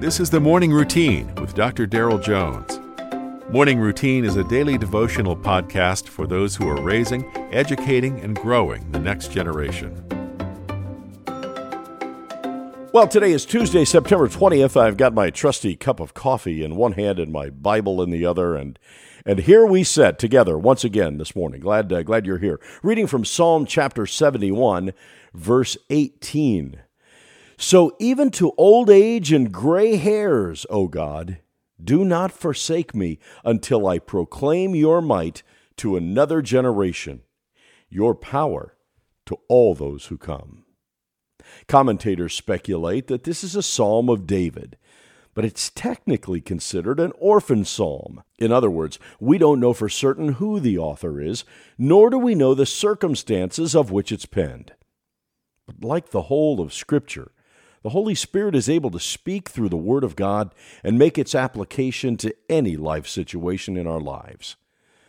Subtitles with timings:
[0.00, 1.84] This is the Morning Routine with Dr.
[1.84, 2.78] Daryl Jones.
[3.50, 8.88] Morning Routine is a daily devotional podcast for those who are raising, educating, and growing
[8.92, 9.92] the next generation.
[12.92, 14.80] Well, today is Tuesday, September 20th.
[14.80, 18.24] I've got my trusty cup of coffee in one hand and my Bible in the
[18.24, 18.78] other, and
[19.26, 21.60] and here we sit together once again this morning.
[21.60, 22.60] Glad uh, glad you're here.
[22.84, 24.92] Reading from Psalm chapter 71,
[25.34, 26.82] verse 18.
[27.60, 31.38] So even to old age and gray hairs, O God,
[31.82, 35.42] do not forsake me until I proclaim your might
[35.78, 37.22] to another generation,
[37.88, 38.76] your power
[39.26, 40.66] to all those who come.
[41.66, 44.76] Commentators speculate that this is a psalm of David,
[45.34, 48.22] but it's technically considered an orphan psalm.
[48.38, 51.44] In other words, we don't know for certain who the author is,
[51.76, 54.74] nor do we know the circumstances of which it's penned.
[55.66, 57.32] But like the whole of Scripture,
[57.82, 61.34] the Holy Spirit is able to speak through the Word of God and make its
[61.34, 64.56] application to any life situation in our lives.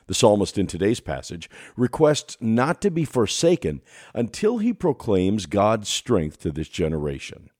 [0.08, 3.82] The psalmist in today's passage requests not to be forsaken
[4.14, 7.52] until he proclaims God's strength to this generation.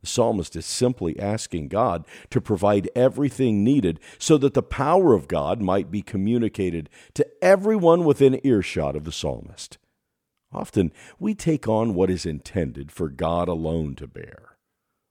[0.00, 5.28] The psalmist is simply asking God to provide everything needed so that the power of
[5.28, 9.78] God might be communicated to everyone within earshot of the psalmist.
[10.52, 14.56] Often we take on what is intended for God alone to bear.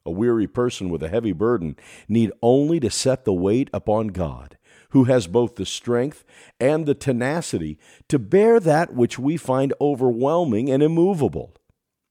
[0.05, 1.75] A weary person with a heavy burden
[2.07, 4.57] need only to set the weight upon God,
[4.89, 6.25] who has both the strength
[6.59, 11.55] and the tenacity to bear that which we find overwhelming and immovable.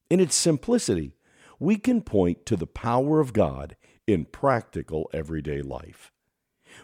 [0.09, 1.13] In its simplicity,
[1.59, 3.75] we can point to the power of God
[4.07, 6.11] in practical everyday life.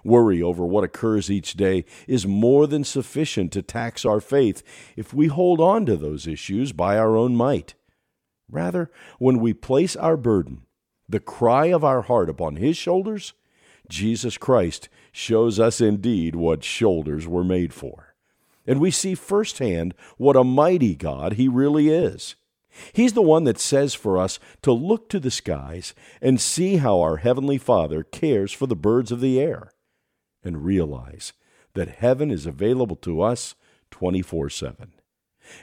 [0.03, 4.61] Worry over what occurs each day is more than sufficient to tax our faith
[4.95, 7.73] if we hold on to those issues by our own might.
[8.49, 10.61] Rather, when we place our burden,
[11.09, 13.33] the cry of our heart upon His shoulders,
[13.89, 18.15] Jesus Christ shows us indeed what shoulders were made for.
[18.67, 22.35] And we see firsthand what a mighty God He really is.
[22.93, 26.99] He's the one that says for us to look to the skies and see how
[26.99, 29.71] our Heavenly Father cares for the birds of the air
[30.45, 31.33] and realize
[31.73, 33.55] that heaven is available to us
[33.91, 34.93] 24 7.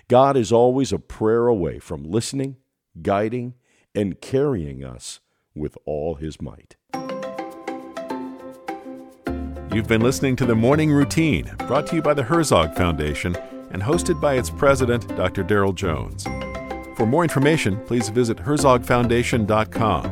[0.08, 2.56] God is always a prayer away from listening,
[3.00, 3.54] guiding,
[3.94, 5.20] and carrying us
[5.54, 6.76] with all his might.
[9.72, 13.34] You've been listening to the Morning Routine, brought to you by the Herzog Foundation
[13.70, 15.42] and hosted by its president, Dr.
[15.42, 16.24] Daryl Jones.
[16.96, 20.11] For more information, please visit herzogfoundation.com.